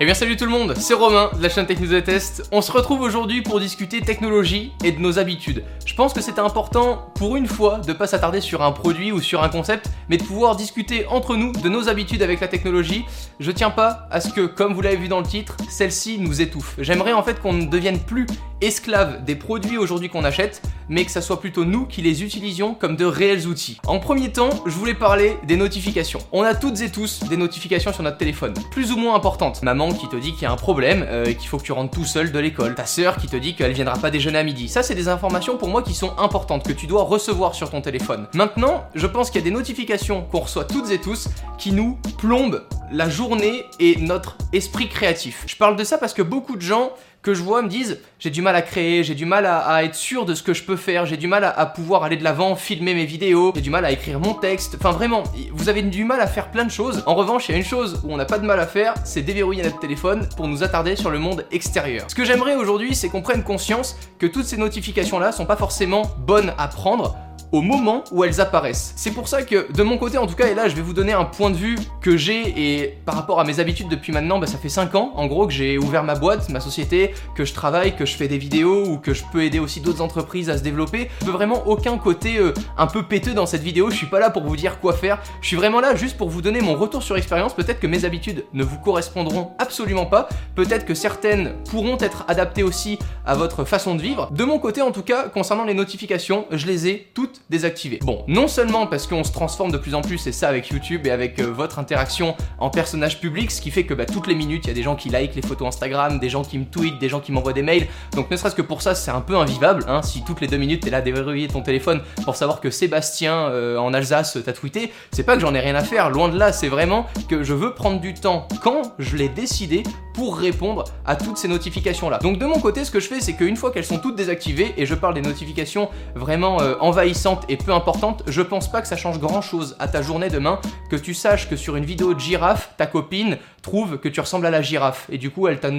[0.00, 2.48] Eh bien salut tout le monde, c'est Romain de la chaîne Tech News et Test.
[2.52, 5.64] On se retrouve aujourd'hui pour discuter technologie et de nos habitudes.
[5.84, 9.20] Je pense que c'était important pour une fois de pas s'attarder sur un produit ou
[9.20, 13.06] sur un concept, mais de pouvoir discuter entre nous de nos habitudes avec la technologie.
[13.40, 16.40] Je tiens pas à ce que, comme vous l'avez vu dans le titre, celle-ci nous
[16.40, 16.76] étouffe.
[16.78, 18.26] J'aimerais en fait qu'on ne devienne plus
[18.60, 22.74] esclaves des produits aujourd'hui qu'on achète, mais que ça soit plutôt nous qui les utilisions
[22.74, 23.80] comme de réels outils.
[23.86, 26.20] En premier temps, je voulais parler des notifications.
[26.32, 29.62] On a toutes et tous des notifications sur notre téléphone, plus ou moins importantes.
[29.62, 31.90] Maman qui te dit qu'il y a un problème, euh, qu'il faut que tu rentres
[31.90, 32.74] tout seul de l'école.
[32.74, 34.68] Ta sœur qui te dit qu'elle viendra pas déjeuner à midi.
[34.68, 37.80] Ça, c'est des informations pour moi qui sont importantes, que tu dois recevoir sur ton
[37.80, 38.26] téléphone.
[38.34, 41.28] Maintenant, je pense qu'il y a des notifications qu'on reçoit toutes et tous
[41.58, 45.44] qui nous plombent la journée et notre esprit créatif.
[45.46, 48.30] Je parle de ça parce que beaucoup de gens que je vois me disent j'ai
[48.30, 50.76] du mal à créer, j'ai du mal à, être sûr de ce que je peux
[50.76, 53.84] faire, j'ai du mal à, pouvoir aller de l'avant, filmer mes vidéos, j'ai du mal
[53.84, 54.76] à écrire mon texte.
[54.78, 57.02] Enfin vraiment, vous avez du mal à faire plein de choses.
[57.06, 58.94] En revanche, il y a une chose où on n'a pas de mal à faire,
[59.04, 62.04] c'est déverrouiller notre téléphone pour nous attarder sur le monde extérieur.
[62.08, 65.56] Ce que j'aimerais aujourd'hui, c'est qu'on prenne conscience que toutes ces notifications là sont pas
[65.56, 67.16] forcément bonnes à prendre
[67.52, 68.92] au moment où elles apparaissent.
[68.96, 70.92] C'est pour ça que de mon côté en tout cas, et là je vais vous
[70.92, 74.38] donner un point de vue que j'ai et par rapport à mes habitudes depuis maintenant,
[74.38, 77.44] bah, ça fait 5 ans en gros que j'ai ouvert ma boîte, ma société, que
[77.44, 80.50] je travaille, que je fais des vidéos ou que je peux aider aussi d'autres entreprises
[80.50, 81.10] à se développer.
[81.20, 84.20] Je veux vraiment aucun côté euh, un peu péteux dans cette vidéo, je suis pas
[84.20, 86.74] là pour vous dire quoi faire, je suis vraiment là juste pour vous donner mon
[86.74, 87.54] retour sur expérience.
[87.54, 92.62] Peut-être que mes habitudes ne vous correspondront absolument pas, peut-être que certaines pourront être adaptées
[92.62, 94.30] aussi à votre façon de vivre.
[94.32, 97.98] De mon côté en tout cas, concernant les notifications, je les ai toutes désactiver.
[98.02, 101.06] Bon, non seulement parce qu'on se transforme de plus en plus, et ça avec YouTube
[101.06, 104.34] et avec euh, votre interaction en personnage public, ce qui fait que bah, toutes les
[104.34, 106.64] minutes, il y a des gens qui like les photos Instagram, des gens qui me
[106.64, 107.86] tweetent, des gens qui m'envoient des mails.
[108.14, 109.84] Donc ne serait-ce que pour ça, c'est un peu invivable.
[109.88, 112.70] Hein, si toutes les deux minutes, t'es là à déverrouiller ton téléphone pour savoir que
[112.70, 116.28] Sébastien euh, en Alsace t'a tweeté, c'est pas que j'en ai rien à faire, loin
[116.28, 119.82] de là, c'est vraiment que je veux prendre du temps quand je l'ai décidé
[120.14, 122.18] pour répondre à toutes ces notifications là.
[122.18, 124.74] Donc de mon côté, ce que je fais, c'est qu'une fois qu'elles sont toutes désactivées,
[124.76, 128.88] et je parle des notifications vraiment euh, envahissantes et peu importantes, je pense pas que
[128.88, 132.14] ça change grand chose à ta journée demain, que tu saches que sur une vidéo
[132.14, 135.60] de girafe, ta copine trouve que tu ressembles à la girafe, et du coup elle
[135.60, 135.70] t'a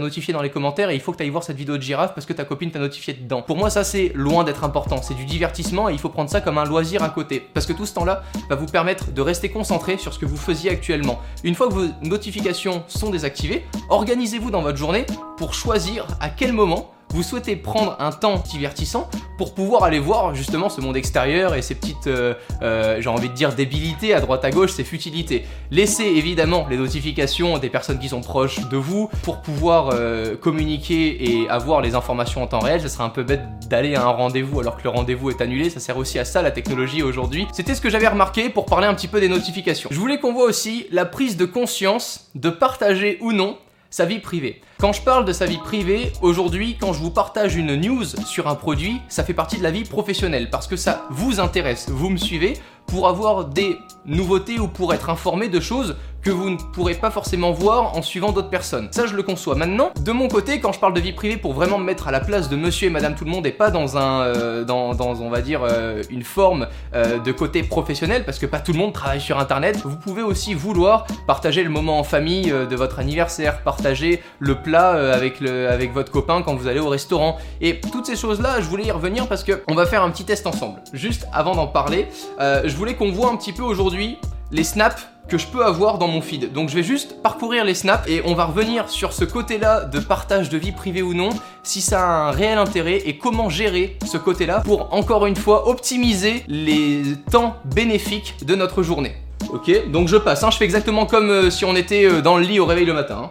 [0.00, 2.14] notifié dans les commentaires, et il faut que tu ailles voir cette vidéo de girafe
[2.14, 3.42] parce que ta copine t'a notifié dedans.
[3.42, 6.40] Pour moi, ça c'est loin d'être important, c'est du divertissement, et il faut prendre ça
[6.40, 9.48] comme un loisir à côté, parce que tout ce temps-là va vous permettre de rester
[9.50, 11.20] concentré sur ce que vous faisiez actuellement.
[11.44, 16.52] Une fois que vos notifications sont désactivées, organisez-vous dans votre journée pour choisir à quel
[16.52, 19.08] moment vous souhaitez prendre un temps divertissant
[19.38, 23.28] pour pouvoir aller voir justement ce monde extérieur et ces petites, euh, euh, j'ai envie
[23.28, 25.44] de dire, débilités à droite à gauche, ces futilités.
[25.70, 31.42] Laissez évidemment les notifications des personnes qui sont proches de vous pour pouvoir euh, communiquer
[31.42, 32.80] et avoir les informations en temps réel.
[32.80, 35.70] Ce serait un peu bête d'aller à un rendez-vous alors que le rendez-vous est annulé.
[35.70, 37.46] Ça sert aussi à ça la technologie aujourd'hui.
[37.52, 39.88] C'était ce que j'avais remarqué pour parler un petit peu des notifications.
[39.92, 43.56] Je voulais qu'on voit aussi la prise de conscience de partager ou non
[43.90, 44.60] sa vie privée.
[44.78, 48.48] Quand je parle de sa vie privée, aujourd'hui, quand je vous partage une news sur
[48.48, 51.88] un produit, ça fait partie de la vie professionnelle parce que ça vous intéresse.
[51.88, 52.54] Vous me suivez
[52.88, 57.10] pour avoir des nouveautés ou pour être informé de choses que vous ne pourrez pas
[57.10, 58.88] forcément voir en suivant d'autres personnes.
[58.90, 59.54] Ça, je le conçois.
[59.54, 62.10] Maintenant, de mon côté, quand je parle de vie privée pour vraiment me mettre à
[62.10, 65.00] la place de monsieur et madame tout le monde et pas dans un, euh, dans,
[65.00, 68.78] on va dire, euh, une forme euh, de côté professionnel, parce que pas tout le
[68.78, 72.98] monde travaille sur internet, vous pouvez aussi vouloir partager le moment en famille de votre
[72.98, 77.38] anniversaire, partager le plat avec, le, avec votre copain quand vous allez au restaurant.
[77.60, 80.24] Et toutes ces choses-là, je voulais y revenir parce que on va faire un petit
[80.24, 80.80] test ensemble.
[80.92, 82.08] Juste avant d'en parler,
[82.38, 84.18] je voulais qu'on voit un petit peu aujourd'hui
[84.52, 86.52] les snaps que je peux avoir dans mon feed.
[86.52, 89.98] Donc je vais juste parcourir les snaps et on va revenir sur ce côté-là de
[89.98, 91.30] partage de vie privée ou non,
[91.64, 95.68] si ça a un réel intérêt et comment gérer ce côté-là pour encore une fois
[95.68, 99.16] optimiser les temps bénéfiques de notre journée.
[99.52, 100.50] Ok, donc je passe, hein.
[100.50, 102.92] je fais exactement comme euh, si on était euh, dans le lit au réveil le
[102.92, 103.22] matin.
[103.24, 103.30] Hein.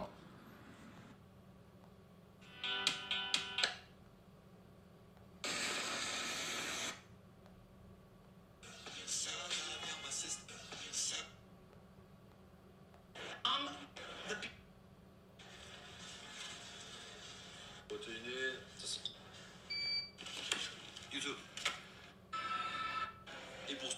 [17.88, 18.60] Protéiné.
[21.14, 21.36] YouTube.
[23.70, 23.90] Et pour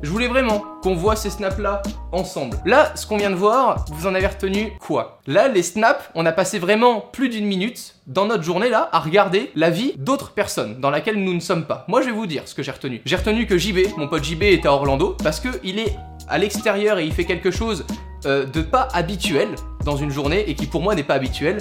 [0.00, 2.56] Je voulais vraiment qu'on voit ces snaps-là ensemble.
[2.64, 5.18] Là, ce qu'on vient de voir, vous en avez retenu quoi?
[5.26, 9.00] Là, les snaps, on a passé vraiment plus d'une minute dans notre journée là à
[9.00, 11.84] regarder la vie d'autres personnes dans laquelle nous ne sommes pas.
[11.88, 13.02] Moi, je vais vous dire ce que j'ai retenu.
[13.04, 15.96] J'ai retenu que JB, mon pote JB, était à Orlando parce qu'il est
[16.28, 17.84] à l'extérieur et il fait quelque chose
[18.24, 19.48] euh, de pas habituel
[19.84, 21.58] dans une journée et qui pour moi n'est pas habituel.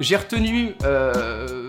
[0.00, 1.63] J'ai retenu euh,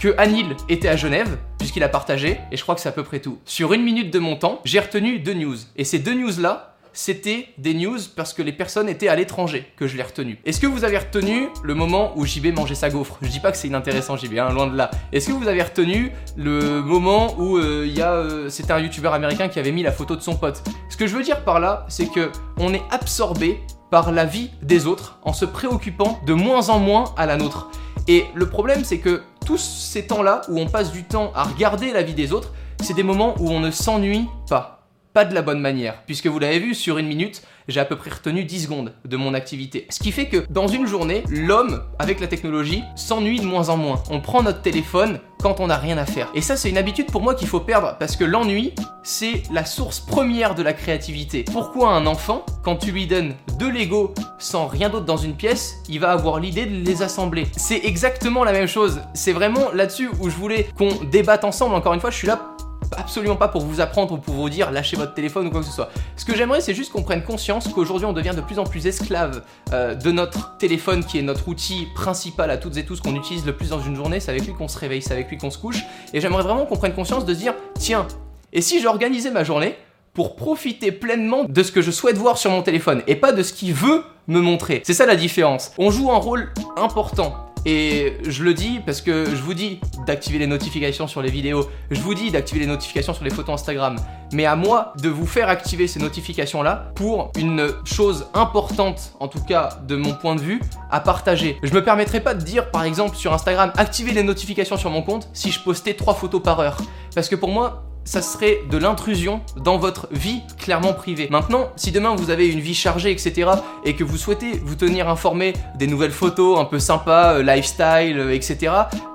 [0.00, 3.04] que Anil était à Genève, puisqu'il a partagé, et je crois que c'est à peu
[3.04, 3.38] près tout.
[3.44, 5.56] Sur une minute de mon temps, j'ai retenu deux news.
[5.76, 9.86] Et ces deux news-là, c'était des news parce que les personnes étaient à l'étranger que
[9.86, 10.38] je l'ai retenu.
[10.46, 13.18] Est-ce que vous avez retenu le moment où JB mangeait sa gaufre?
[13.20, 14.90] Je dis pas que c'est inintéressant JB, hein, loin de là.
[15.12, 19.12] Est-ce que vous avez retenu le moment où euh, il a, euh, c'était un youtubeur
[19.12, 20.62] américain qui avait mis la photo de son pote?
[20.88, 23.60] Ce que je veux dire par là, c'est que on est absorbé
[23.90, 27.70] par la vie des autres en se préoccupant de moins en moins à la nôtre.
[28.08, 31.92] Et le problème, c'est que tous ces temps-là où on passe du temps à regarder
[31.92, 32.52] la vie des autres,
[32.82, 34.79] c'est des moments où on ne s'ennuie pas.
[35.12, 37.96] Pas de la bonne manière, puisque vous l'avez vu, sur une minute, j'ai à peu
[37.96, 39.88] près retenu 10 secondes de mon activité.
[39.90, 43.76] Ce qui fait que dans une journée, l'homme, avec la technologie, s'ennuie de moins en
[43.76, 44.04] moins.
[44.08, 46.28] On prend notre téléphone quand on n'a rien à faire.
[46.36, 48.72] Et ça, c'est une habitude pour moi qu'il faut perdre, parce que l'ennui,
[49.02, 51.44] c'est la source première de la créativité.
[51.50, 55.76] Pourquoi un enfant, quand tu lui donnes deux Lego sans rien d'autre dans une pièce,
[55.88, 57.48] il va avoir l'idée de les assembler?
[57.56, 59.00] C'est exactement la même chose.
[59.14, 61.74] C'est vraiment là-dessus où je voulais qu'on débatte ensemble.
[61.74, 62.49] Encore une fois, je suis là
[62.96, 65.66] absolument pas pour vous apprendre ou pour vous dire lâchez votre téléphone ou quoi que
[65.66, 65.90] ce soit.
[66.16, 68.86] Ce que j'aimerais, c'est juste qu'on prenne conscience qu'aujourd'hui, on devient de plus en plus
[68.86, 69.42] esclave
[69.72, 73.46] euh, de notre téléphone, qui est notre outil principal à toutes et tous qu'on utilise
[73.46, 74.20] le plus dans une journée.
[74.20, 75.82] C'est avec lui qu'on se réveille, c'est avec lui qu'on se couche.
[76.12, 78.06] Et j'aimerais vraiment qu'on prenne conscience de se dire tiens,
[78.52, 79.76] et si j'organisais ma journée
[80.12, 83.42] pour profiter pleinement de ce que je souhaite voir sur mon téléphone et pas de
[83.42, 84.82] ce qu'il veut me montrer?
[84.84, 85.72] C'est ça la différence.
[85.78, 90.38] On joue un rôle important et je le dis parce que je vous dis d'activer
[90.38, 93.96] les notifications sur les vidéos, je vous dis d'activer les notifications sur les photos Instagram,
[94.32, 99.42] mais à moi de vous faire activer ces notifications-là pour une chose importante, en tout
[99.42, 100.60] cas de mon point de vue,
[100.90, 101.58] à partager.
[101.62, 105.02] Je me permettrai pas de dire par exemple sur Instagram, activer les notifications sur mon
[105.02, 106.78] compte si je postais 3 photos par heure.
[107.14, 111.28] Parce que pour moi, ça serait de l'intrusion dans votre vie clairement privée.
[111.30, 113.50] Maintenant, si demain vous avez une vie chargée, etc.,
[113.84, 118.18] et que vous souhaitez vous tenir informé des nouvelles photos un peu sympas, euh, lifestyle,
[118.18, 118.72] euh, etc.,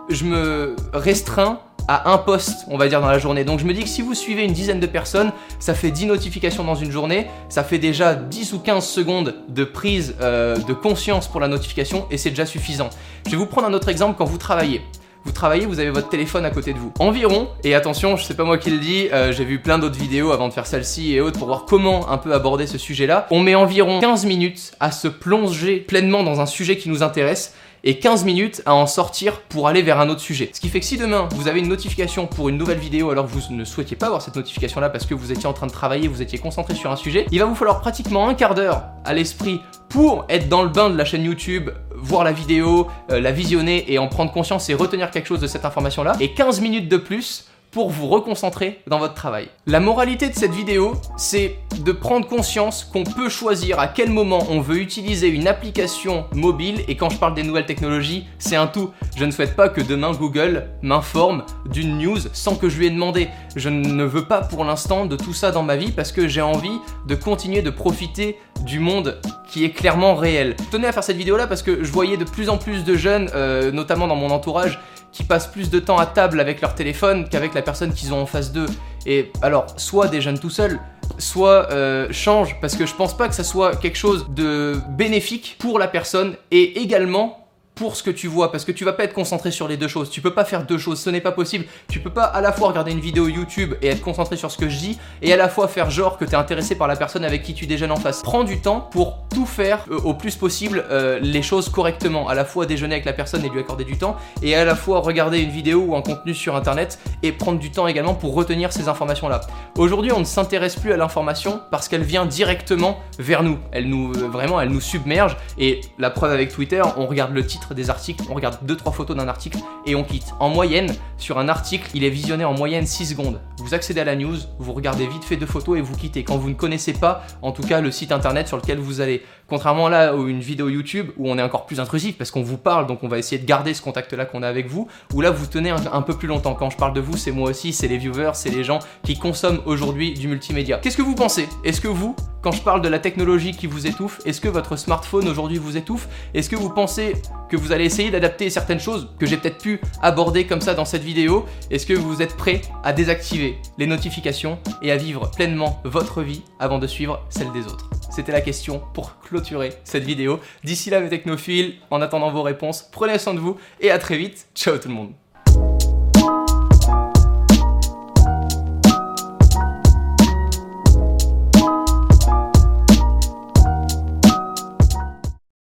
[0.09, 3.43] je me restreins à un post, on va dire, dans la journée.
[3.43, 6.07] Donc je me dis que si vous suivez une dizaine de personnes, ça fait 10
[6.07, 10.73] notifications dans une journée, ça fait déjà 10 ou 15 secondes de prise euh, de
[10.73, 12.89] conscience pour la notification, et c'est déjà suffisant.
[13.25, 14.81] Je vais vous prendre un autre exemple quand vous travaillez
[15.25, 16.93] vous travaillez, vous avez votre téléphone à côté de vous.
[16.99, 19.97] Environ, et attention, je sais pas moi qui le dis, euh, j'ai vu plein d'autres
[19.97, 23.25] vidéos avant de faire celle-ci et autres pour voir comment un peu aborder ce sujet-là.
[23.31, 27.55] On met environ 15 minutes à se plonger pleinement dans un sujet qui nous intéresse
[27.85, 30.49] et 15 minutes à en sortir pour aller vers un autre sujet.
[30.51, 33.25] Ce qui fait que si demain vous avez une notification pour une nouvelle vidéo alors
[33.25, 35.67] que vous ne souhaitiez pas avoir cette notification là parce que vous étiez en train
[35.67, 38.55] de travailler, vous étiez concentré sur un sujet, il va vous falloir pratiquement un quart
[38.55, 42.87] d'heure à l'esprit pour être dans le bain de la chaîne YouTube, voir la vidéo,
[43.11, 46.13] euh, la visionner et en prendre conscience et retenir quelque chose de cette information là,
[46.19, 47.45] et 15 minutes de plus
[47.75, 49.49] pour vous reconcentrer dans votre travail.
[49.67, 54.47] La moralité de cette vidéo, c'est de prendre conscience qu'on peut choisir à quel moment
[54.49, 58.67] on veut utiliser une application mobile et quand je parle des nouvelles technologies, c'est un
[58.67, 58.91] tout.
[59.17, 62.91] Je ne souhaite pas que demain Google m'informe d'une news sans que je lui ai
[62.91, 63.27] demandé.
[63.57, 66.41] Je ne veux pas pour l'instant de tout ça dans ma vie parce que j'ai
[66.41, 70.55] envie de continuer de profiter du monde qui est clairement réel.
[70.59, 72.85] Je tenais à faire cette vidéo là parce que je voyais de plus en plus
[72.85, 74.79] de jeunes, euh, notamment dans mon entourage,
[75.15, 78.21] qui passent plus de temps à table avec leur téléphone qu'avec la personne qu'ils ont
[78.21, 78.67] en face d'eux.
[79.05, 80.79] Et alors, soit des jeunes tout seuls,
[81.17, 85.55] soit euh, change, parce que je pense pas que ça soit quelque chose de bénéfique
[85.57, 87.44] pour la personne et également
[87.75, 89.87] pour ce que tu vois parce que tu vas pas être concentré sur les deux
[89.87, 90.09] choses.
[90.09, 91.65] Tu peux pas faire deux choses, ce n'est pas possible.
[91.89, 94.57] Tu peux pas à la fois regarder une vidéo YouTube et être concentré sur ce
[94.57, 96.95] que je dis et à la fois faire genre que tu es intéressé par la
[96.95, 98.21] personne avec qui tu déjeunes en face.
[98.21, 102.29] Prends du temps pour tout faire euh, au plus possible euh, les choses correctement.
[102.29, 104.75] À la fois déjeuner avec la personne et lui accorder du temps et à la
[104.75, 108.33] fois regarder une vidéo ou un contenu sur internet et prendre du temps également pour
[108.33, 109.41] retenir ces informations là.
[109.77, 113.59] Aujourd'hui, on ne s'intéresse plus à l'information parce qu'elle vient directement vers nous.
[113.71, 117.45] Elle nous euh, vraiment elle nous submerge et la preuve avec Twitter, on regarde le
[117.45, 120.33] titre des articles, on regarde 2-3 photos d'un article et on quitte.
[120.39, 123.41] En moyenne, sur un article, il est visionné en moyenne 6 secondes.
[123.59, 126.23] Vous accédez à la news, vous regardez vite fait deux photos et vous quittez.
[126.23, 129.23] Quand vous ne connaissez pas, en tout cas, le site internet sur lequel vous allez.
[129.47, 132.57] Contrairement là à une vidéo YouTube où on est encore plus intrusif parce qu'on vous
[132.57, 135.31] parle, donc on va essayer de garder ce contact-là qu'on a avec vous, où là
[135.31, 136.55] vous tenez un, peu plus longtemps.
[136.55, 139.17] Quand je parle de vous, c'est moi aussi, c'est les viewers, c'est les gens qui
[139.17, 140.77] consomment aujourd'hui du multimédia.
[140.77, 141.47] Qu'est-ce que vous pensez?
[141.63, 144.75] Est-ce que vous, quand je parle de la technologie qui vous étouffe, est-ce que votre
[144.75, 146.07] smartphone aujourd'hui vous étouffe?
[146.35, 147.13] Est-ce que vous pensez
[147.49, 150.85] que vous allez essayer d'adapter certaines choses que j'ai peut-être pu aborder comme ça dans
[150.85, 151.47] cette vidéo?
[151.71, 156.43] Est-ce que vous êtes prêt à désactiver les notifications et à vivre pleinement votre vie
[156.59, 157.89] avant de suivre celle des autres?
[158.11, 160.39] C'était la question pour clôturer cette vidéo.
[160.63, 164.17] D'ici là mes technophiles, en attendant vos réponses, prenez soin de vous et à très
[164.17, 164.49] vite.
[164.53, 165.24] Ciao tout le monde